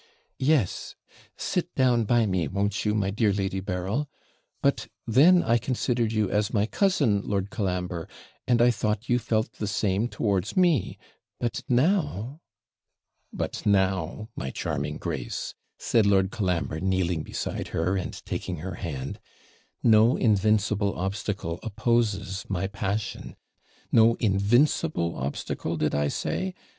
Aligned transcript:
'Yes 0.39 0.95
sit 1.37 1.75
down 1.75 2.05
by 2.05 2.25
me, 2.25 2.47
won't 2.47 2.85
you, 2.85 2.95
my 2.95 3.11
dear 3.11 3.31
Lady 3.31 3.59
Berryl 3.59 4.07
but 4.59 4.87
then 5.05 5.43
I 5.43 5.59
considered 5.59 6.11
you 6.11 6.27
as 6.27 6.51
my 6.51 6.65
cousin, 6.65 7.21
Lord 7.21 7.51
Colambre, 7.51 8.07
and 8.47 8.63
I 8.63 8.71
thought 8.71 9.09
you 9.09 9.19
felt 9.19 9.51
the 9.53 9.67
same 9.67 10.07
towards 10.07 10.57
me; 10.57 10.97
but 11.39 11.61
now' 11.69 12.41
'But 13.31 13.63
now, 13.67 14.29
my 14.35 14.49
charming 14.49 14.97
Grace,' 14.97 15.53
said 15.77 16.07
Lord 16.07 16.31
Colambre, 16.31 16.79
kneeling 16.81 17.21
beside 17.21 17.67
her, 17.67 17.95
and 17.95 18.25
taking 18.25 18.55
her 18.55 18.73
hand, 18.81 19.19
'no 19.83 20.17
invincible 20.17 20.97
obstacle 20.97 21.59
opposes 21.61 22.43
my 22.49 22.65
passion 22.65 23.35
no 23.91 24.15
INVINCIBLE 24.15 25.15
obstacle, 25.15 25.77
did 25.77 25.93
I 25.93 26.07
say? 26.07 26.55